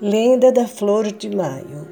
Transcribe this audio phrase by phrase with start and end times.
[0.00, 1.88] Lenda da Flor de Maio.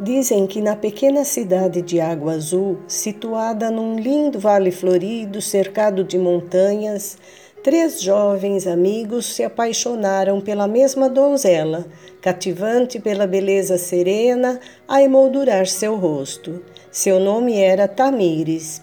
[0.00, 6.18] Dizem que na pequena cidade de Água Azul, situada num lindo vale florido cercado de
[6.18, 7.16] montanhas,
[7.62, 11.86] três jovens amigos se apaixonaram pela mesma donzela,
[12.20, 14.58] cativante pela beleza serena
[14.88, 16.64] a emoldurar seu rosto.
[16.90, 18.82] Seu nome era Tamires.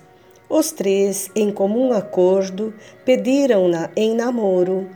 [0.49, 2.73] Os três, em comum acordo,
[3.03, 4.87] pediram-na em namoro.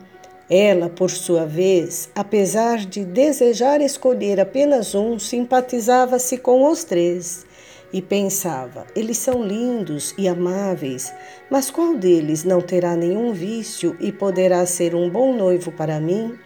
[0.50, 7.46] Ela, por sua vez, apesar de desejar escolher apenas um, simpatizava-se com os três
[7.92, 11.14] e pensava: eles são lindos e amáveis,
[11.50, 16.38] mas qual deles não terá nenhum vício e poderá ser um bom noivo para mim?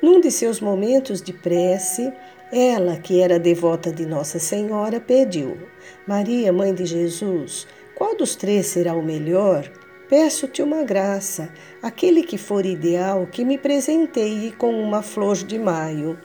[0.00, 2.12] Num de seus momentos de prece,
[2.52, 5.56] ela, que era devota de Nossa Senhora, pediu:
[6.06, 7.66] Maria, mãe de Jesus,
[7.96, 9.68] qual dos três será o melhor?
[10.08, 11.48] Peço-te uma graça,
[11.82, 16.18] aquele que for ideal, que me presenteie com uma flor de maio.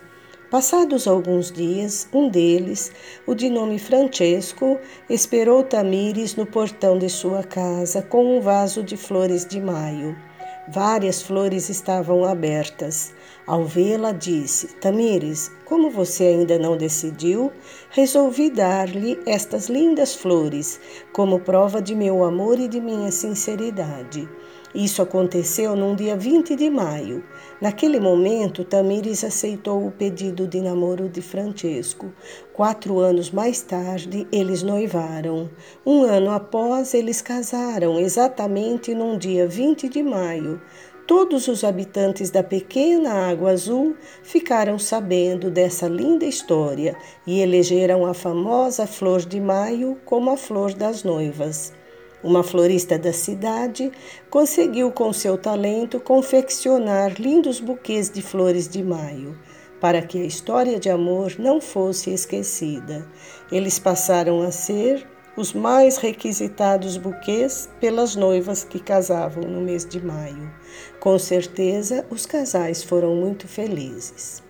[0.51, 2.91] Passados alguns dias, um deles,
[3.25, 4.77] o de nome Francesco,
[5.09, 10.28] esperou Tamires no portão de sua casa com um vaso de flores de maio.
[10.71, 13.11] Várias flores estavam abertas.
[13.47, 17.51] Ao vê-la, disse: Tamires, como você ainda não decidiu,
[17.89, 20.79] resolvi dar-lhe estas lindas flores,
[21.11, 24.29] como prova de meu amor e de minha sinceridade.
[24.73, 27.23] Isso aconteceu num dia 20 de maio.
[27.59, 32.13] Naquele momento, Tamires aceitou o pedido de namoro de Francesco.
[32.53, 35.49] Quatro anos mais tarde, eles noivaram.
[35.83, 40.61] Um ano após, eles casaram, exatamente num dia 20 de maio.
[41.07, 46.95] Todos os habitantes da pequena Água Azul ficaram sabendo dessa linda história
[47.25, 51.73] e elegeram a famosa Flor de Maio como a flor das noivas.
[52.21, 53.91] Uma florista da cidade
[54.29, 59.39] conseguiu, com seu talento, confeccionar lindos buquês de flores de maio,
[59.79, 63.07] para que a história de amor não fosse esquecida.
[63.49, 65.07] Eles passaram a ser
[65.37, 70.51] os mais requisitados buquês pelas noivas que casavam no mês de maio.
[70.99, 74.43] Com certeza, os casais foram muito felizes.